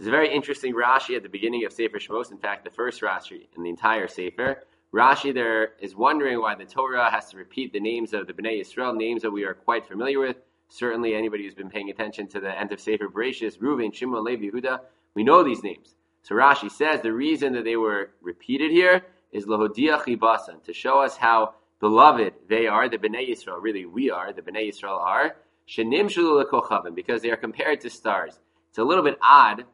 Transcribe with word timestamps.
There's 0.00 0.08
a 0.08 0.12
very 0.12 0.34
interesting 0.34 0.72
Rashi 0.72 1.14
at 1.14 1.22
the 1.22 1.28
beginning 1.28 1.66
of 1.66 1.74
Sefer 1.74 1.98
Shmos. 1.98 2.30
In 2.30 2.38
fact, 2.38 2.64
the 2.64 2.70
first 2.70 3.02
Rashi 3.02 3.48
in 3.54 3.62
the 3.62 3.68
entire 3.68 4.08
Sefer. 4.08 4.64
Rashi 4.94 5.34
there 5.34 5.72
is 5.78 5.94
wondering 5.94 6.40
why 6.40 6.54
the 6.54 6.64
Torah 6.64 7.10
has 7.10 7.28
to 7.28 7.36
repeat 7.36 7.74
the 7.74 7.80
names 7.80 8.14
of 8.14 8.26
the 8.26 8.32
Bnei 8.32 8.62
Yisrael, 8.62 8.96
names 8.96 9.20
that 9.20 9.30
we 9.30 9.44
are 9.44 9.52
quite 9.52 9.86
familiar 9.86 10.18
with. 10.18 10.36
Certainly, 10.70 11.14
anybody 11.14 11.44
who's 11.44 11.54
been 11.54 11.68
paying 11.68 11.90
attention 11.90 12.28
to 12.28 12.40
the 12.40 12.58
end 12.58 12.72
of 12.72 12.80
Sefer 12.80 13.08
Bereshis, 13.08 13.58
Reuven, 13.58 13.92
Shimon, 13.92 14.24
Levi, 14.24 14.46
Yehuda, 14.46 14.80
we 15.12 15.22
know 15.22 15.44
these 15.44 15.62
names. 15.62 15.96
So 16.22 16.34
Rashi 16.34 16.70
says 16.70 17.02
the 17.02 17.12
reason 17.12 17.52
that 17.52 17.64
they 17.64 17.76
were 17.76 18.12
repeated 18.22 18.70
here 18.70 19.04
is 19.32 19.44
Lahodia 19.44 20.02
Chibasan, 20.02 20.64
to 20.64 20.72
show 20.72 21.02
us 21.02 21.18
how 21.18 21.56
beloved 21.78 22.32
they 22.48 22.66
are, 22.66 22.88
the 22.88 22.96
Bnei 22.96 23.28
Yisrael, 23.28 23.60
really 23.60 23.84
we 23.84 24.10
are, 24.10 24.32
the 24.32 24.40
Bnei 24.40 24.70
Yisrael 24.70 24.98
are, 24.98 25.36
Shenim 25.68 26.06
Shulu 26.06 26.94
because 26.94 27.20
they 27.20 27.30
are 27.30 27.36
compared 27.36 27.82
to 27.82 27.90
stars. 27.90 28.38
It's 28.70 28.78
a 28.78 28.84
little 28.84 29.04
bit 29.04 29.18
odd 29.20 29.66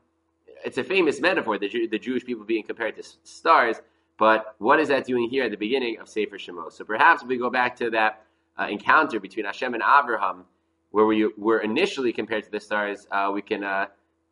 it's 0.64 0.78
a 0.78 0.84
famous 0.84 1.20
metaphor, 1.20 1.58
the, 1.58 1.68
Jew, 1.68 1.88
the 1.88 1.98
Jewish 1.98 2.24
people 2.24 2.44
being 2.44 2.64
compared 2.64 2.96
to 2.96 3.02
stars. 3.22 3.76
But 4.18 4.54
what 4.58 4.80
is 4.80 4.88
that 4.88 5.06
doing 5.06 5.28
here 5.28 5.44
at 5.44 5.50
the 5.50 5.56
beginning 5.56 5.98
of 5.98 6.08
Sefer 6.08 6.38
Shemos? 6.38 6.72
So 6.72 6.84
perhaps 6.84 7.22
if 7.22 7.28
we 7.28 7.36
go 7.36 7.50
back 7.50 7.76
to 7.76 7.90
that 7.90 8.24
uh, 8.58 8.66
encounter 8.70 9.20
between 9.20 9.44
Hashem 9.44 9.74
and 9.74 9.82
Abraham, 9.82 10.44
where 10.90 11.04
we 11.04 11.30
were 11.36 11.58
initially 11.58 12.12
compared 12.12 12.44
to 12.44 12.50
the 12.50 12.60
stars, 12.60 13.06
uh, 13.10 13.30
we 13.32 13.42
can 13.42 13.62
uh, 13.62 13.86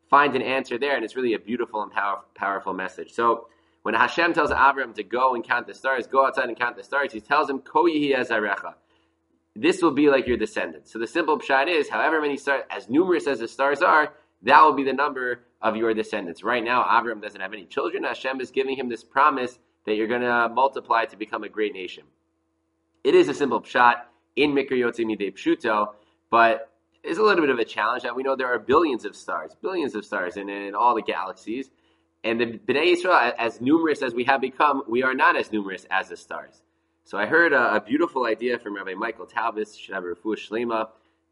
find 0.09 0.35
an 0.35 0.41
answer 0.41 0.77
there, 0.77 0.95
and 0.95 1.05
it's 1.05 1.15
really 1.15 1.33
a 1.33 1.39
beautiful 1.39 1.83
and 1.83 1.91
power, 1.91 2.21
powerful 2.33 2.73
message. 2.73 3.11
So 3.13 3.47
when 3.83 3.93
Hashem 3.93 4.33
tells 4.33 4.49
Abraham 4.49 4.93
to 4.95 5.03
go 5.03 5.35
and 5.35 5.43
count 5.43 5.67
the 5.67 5.75
stars, 5.75 6.07
go 6.07 6.25
outside 6.25 6.47
and 6.47 6.57
count 6.57 6.75
the 6.75 6.83
stars, 6.83 7.13
he 7.13 7.19
tells 7.19 7.49
him, 7.49 7.59
Ko. 7.59 7.87
This 9.55 9.81
will 9.81 9.91
be 9.91 10.09
like 10.09 10.27
your 10.27 10.37
descendants. 10.37 10.91
So 10.91 10.99
the 10.99 11.07
simple 11.07 11.39
pshat 11.39 11.67
is, 11.67 11.87
however 11.87 12.19
many 12.19 12.35
stars, 12.35 12.63
as 12.69 12.89
numerous 12.89 13.27
as 13.27 13.39
the 13.39 13.47
stars 13.47 13.81
are, 13.81 14.11
that 14.45 14.63
will 14.63 14.73
be 14.73 14.83
the 14.83 14.93
number 14.93 15.41
of 15.61 15.75
your 15.75 15.93
descendants. 15.93 16.43
Right 16.43 16.63
now, 16.63 16.83
Avram 16.83 17.21
doesn't 17.21 17.41
have 17.41 17.53
any 17.53 17.65
children. 17.65 18.03
Hashem 18.03 18.39
is 18.39 18.51
giving 18.51 18.77
him 18.77 18.89
this 18.89 19.03
promise 19.03 19.57
that 19.85 19.95
you're 19.95 20.07
going 20.07 20.21
to 20.21 20.49
multiply 20.49 21.05
to 21.05 21.17
become 21.17 21.43
a 21.43 21.49
great 21.49 21.73
nation. 21.73 22.03
It 23.03 23.15
is 23.15 23.27
a 23.27 23.33
simple 23.33 23.61
pshat 23.61 24.01
in 24.35 24.51
Mikra 24.53 24.71
Yotze 24.71 25.05
Midei 25.05 25.33
Pshuto, 25.33 25.93
but 26.29 26.71
it's 27.03 27.19
a 27.19 27.21
little 27.21 27.41
bit 27.41 27.49
of 27.49 27.59
a 27.59 27.65
challenge 27.65 28.03
that 28.03 28.15
we 28.15 28.23
know 28.23 28.35
there 28.35 28.53
are 28.53 28.59
billions 28.59 29.05
of 29.05 29.15
stars, 29.15 29.55
billions 29.61 29.95
of 29.95 30.05
stars 30.05 30.37
in, 30.37 30.49
in 30.49 30.73
all 30.75 30.95
the 30.95 31.01
galaxies. 31.01 31.69
And 32.23 32.39
the 32.39 32.45
Bnei 32.45 32.93
Israel, 32.93 33.33
as 33.37 33.61
numerous 33.61 34.01
as 34.01 34.15
we 34.15 34.23
have 34.23 34.41
become, 34.41 34.81
we 34.87 35.03
are 35.03 35.13
not 35.13 35.35
as 35.35 35.51
numerous 35.51 35.85
as 35.91 36.09
the 36.09 36.17
stars. 36.17 36.63
So 37.03 37.19
I 37.19 37.27
heard 37.27 37.53
a, 37.53 37.75
a 37.75 37.81
beautiful 37.81 38.25
idea 38.25 38.57
from 38.57 38.75
Rabbi 38.75 38.95
Michael 38.95 39.27
Talbis, 39.27 39.77
Shabbat 39.77 40.17
Shlema, 40.23 40.89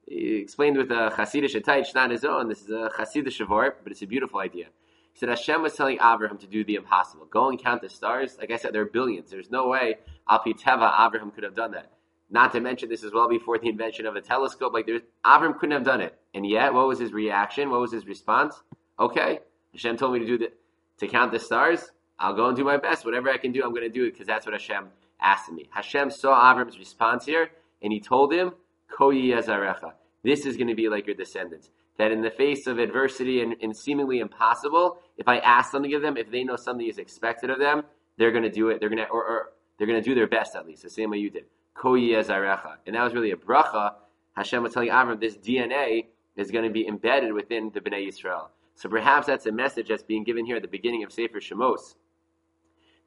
he 0.07 0.35
explained 0.35 0.77
with 0.77 0.91
a 0.91 1.11
Hasidic 1.15 1.55
Atayit 1.59 1.93
not 1.95 2.11
his 2.11 2.25
own. 2.25 2.49
This 2.49 2.61
is 2.61 2.69
a 2.69 2.91
Hasidic 2.97 3.27
Shavor, 3.27 3.73
but 3.83 3.91
it's 3.91 4.01
a 4.01 4.07
beautiful 4.07 4.39
idea. 4.39 4.65
He 5.13 5.19
said 5.19 5.29
Hashem 5.29 5.61
was 5.61 5.73
telling 5.73 5.95
Abraham 5.95 6.37
to 6.39 6.47
do 6.47 6.63
the 6.63 6.75
impossible. 6.75 7.25
Go 7.25 7.49
and 7.49 7.61
count 7.61 7.81
the 7.81 7.89
stars. 7.89 8.37
Like 8.39 8.51
I 8.51 8.57
said, 8.57 8.73
there 8.73 8.81
are 8.81 8.85
billions. 8.85 9.29
There's 9.29 9.51
no 9.51 9.67
way 9.67 9.97
Al 10.27 10.39
Teva 10.39 11.07
Abraham 11.07 11.31
could 11.31 11.43
have 11.43 11.55
done 11.55 11.71
that. 11.71 11.91
Not 12.29 12.51
to 12.53 12.59
mention 12.59 12.89
this 12.89 13.03
is 13.03 13.13
well 13.13 13.29
before 13.29 13.59
the 13.59 13.69
invention 13.69 14.07
of 14.07 14.15
a 14.15 14.21
telescope. 14.21 14.73
Like 14.73 14.87
there's 14.87 15.03
Abraham 15.25 15.57
couldn't 15.59 15.73
have 15.73 15.83
done 15.83 16.01
it. 16.01 16.17
And 16.33 16.49
yet, 16.49 16.73
what 16.73 16.87
was 16.87 16.97
his 16.97 17.13
reaction? 17.13 17.69
What 17.69 17.79
was 17.79 17.91
his 17.91 18.07
response? 18.07 18.55
Okay, 18.99 19.39
Hashem 19.73 19.97
told 19.97 20.13
me 20.13 20.19
to 20.19 20.25
do 20.25 20.37
the, 20.39 20.51
to 20.97 21.07
count 21.07 21.31
the 21.31 21.39
stars. 21.39 21.91
I'll 22.17 22.35
go 22.35 22.47
and 22.47 22.57
do 22.57 22.63
my 22.63 22.77
best. 22.77 23.05
Whatever 23.05 23.29
I 23.29 23.37
can 23.37 23.51
do, 23.51 23.63
I'm 23.63 23.71
going 23.71 23.83
to 23.83 23.89
do 23.89 24.05
it 24.05 24.11
because 24.11 24.27
that's 24.27 24.45
what 24.45 24.53
Hashem 24.53 24.87
asked 25.21 25.49
of 25.49 25.55
me. 25.55 25.69
Hashem 25.71 26.09
saw 26.09 26.51
Abraham's 26.51 26.79
response 26.79 27.25
here, 27.25 27.49
and 27.81 27.91
he 27.91 27.99
told 27.99 28.33
him, 28.33 28.53
Koyi 28.97 29.35
Azarecha. 29.35 29.93
This 30.23 30.45
is 30.45 30.55
going 30.55 30.67
to 30.67 30.75
be 30.75 30.89
like 30.89 31.05
your 31.07 31.15
descendants. 31.15 31.69
That 31.97 32.11
in 32.11 32.21
the 32.21 32.31
face 32.31 32.65
of 32.67 32.79
adversity 32.79 33.41
and, 33.41 33.55
and 33.61 33.75
seemingly 33.75 34.19
impossible, 34.19 34.99
if 35.17 35.27
I 35.27 35.37
ask 35.39 35.71
something 35.71 35.93
of 35.93 36.01
them, 36.01 36.17
if 36.17 36.31
they 36.31 36.43
know 36.43 36.55
something 36.55 36.87
is 36.87 36.97
expected 36.97 37.49
of 37.49 37.59
them, 37.59 37.83
they're 38.17 38.31
going 38.31 38.43
to 38.43 38.49
do 38.49 38.69
it. 38.69 38.79
They're 38.79 38.89
going 38.89 39.03
to, 39.03 39.09
or, 39.09 39.23
or 39.23 39.49
they're 39.77 39.87
going 39.87 40.01
to 40.01 40.07
do 40.07 40.15
their 40.15 40.27
best 40.27 40.55
at 40.55 40.65
least, 40.65 40.83
the 40.83 40.89
same 40.89 41.11
way 41.11 41.17
you 41.17 41.29
did. 41.29 41.45
Koyi 41.75 42.11
Azarecha. 42.11 42.77
And 42.87 42.95
that 42.95 43.03
was 43.03 43.13
really 43.13 43.31
a 43.31 43.35
bracha. 43.35 43.93
Hashem 44.35 44.63
was 44.63 44.73
telling 44.73 44.89
Avram, 44.89 45.19
this 45.19 45.37
DNA 45.37 46.05
is 46.35 46.51
going 46.51 46.65
to 46.65 46.71
be 46.71 46.87
embedded 46.87 47.33
within 47.33 47.71
the 47.73 47.79
Bnei 47.79 48.07
Yisrael. 48.07 48.47
So 48.75 48.89
perhaps 48.89 49.27
that's 49.27 49.45
a 49.45 49.51
message 49.51 49.89
that's 49.89 50.03
being 50.03 50.23
given 50.23 50.45
here 50.45 50.55
at 50.55 50.61
the 50.61 50.67
beginning 50.67 51.03
of 51.03 51.11
Sefer 51.11 51.39
Shemos. 51.39 51.95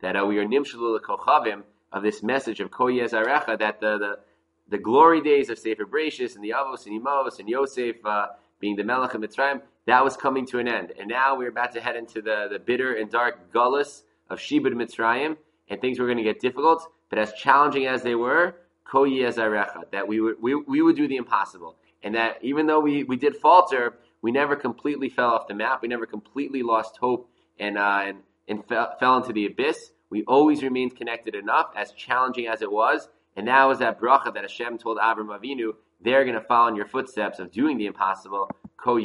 That 0.00 0.16
uh, 0.16 0.26
we 0.26 0.38
are 0.38 0.44
nimshulu 0.46 1.00
kochavim 1.00 1.62
of 1.92 2.02
this 2.02 2.22
message 2.22 2.60
of 2.60 2.70
Koyi 2.70 3.02
Azarecha, 3.02 3.58
that 3.58 3.80
the, 3.80 3.98
the 3.98 4.18
the 4.68 4.78
glory 4.78 5.20
days 5.20 5.48
of 5.50 5.58
Sefer 5.58 5.84
Bereshis 5.84 6.34
and 6.34 6.44
the 6.44 6.50
Avos 6.50 6.86
and 6.86 7.00
Imos 7.00 7.38
and 7.38 7.48
Yosef 7.48 7.96
uh, 8.04 8.28
being 8.60 8.76
the 8.76 8.84
Melech 8.84 9.14
of 9.14 9.20
Mitzrayim, 9.20 9.60
that 9.86 10.02
was 10.02 10.16
coming 10.16 10.46
to 10.46 10.58
an 10.58 10.66
end. 10.68 10.92
And 10.98 11.08
now 11.08 11.36
we're 11.36 11.50
about 11.50 11.72
to 11.72 11.80
head 11.80 11.96
into 11.96 12.20
the, 12.20 12.48
the 12.50 12.58
bitter 12.58 12.94
and 12.94 13.10
dark 13.10 13.52
gullus 13.52 14.02
of 14.28 14.38
Shibud 14.38 14.72
Mitzrayim, 14.72 15.36
and 15.68 15.80
things 15.80 15.98
were 15.98 16.06
going 16.06 16.18
to 16.18 16.24
get 16.24 16.40
difficult. 16.40 16.88
But 17.08 17.18
as 17.18 17.32
challenging 17.34 17.86
as 17.86 18.02
they 18.02 18.14
were, 18.14 18.56
Koyi 18.90 19.20
Azarecha, 19.20 19.90
that 19.92 20.06
we 20.08 20.20
would, 20.20 20.36
we, 20.40 20.54
we 20.54 20.82
would 20.82 20.96
do 20.96 21.06
the 21.06 21.16
impossible. 21.16 21.76
And 22.02 22.14
that 22.14 22.38
even 22.42 22.66
though 22.66 22.80
we, 22.80 23.04
we 23.04 23.16
did 23.16 23.36
falter, 23.36 23.94
we 24.22 24.32
never 24.32 24.56
completely 24.56 25.08
fell 25.08 25.30
off 25.30 25.48
the 25.48 25.54
map. 25.54 25.82
We 25.82 25.88
never 25.88 26.06
completely 26.06 26.62
lost 26.62 26.96
hope 26.96 27.28
and, 27.58 27.78
uh, 27.78 28.02
and, 28.04 28.18
and 28.48 28.64
fell, 28.66 28.96
fell 28.98 29.16
into 29.16 29.32
the 29.32 29.46
abyss. 29.46 29.92
We 30.10 30.24
always 30.24 30.62
remained 30.62 30.96
connected 30.96 31.34
enough, 31.34 31.66
as 31.76 31.92
challenging 31.92 32.46
as 32.46 32.62
it 32.62 32.70
was, 32.70 33.08
and 33.36 33.44
now 33.44 33.70
is 33.70 33.78
that 33.78 34.00
bracha 34.00 34.32
that 34.32 34.42
Hashem 34.42 34.78
told 34.78 34.98
Avram 34.98 35.28
Avinu, 35.38 35.72
they're 36.00 36.24
going 36.24 36.34
to 36.34 36.42
follow 36.42 36.68
in 36.68 36.76
your 36.76 36.86
footsteps 36.86 37.38
of 37.38 37.50
doing 37.50 37.78
the 37.78 37.86
impossible. 37.86 38.50
Ko 38.76 38.96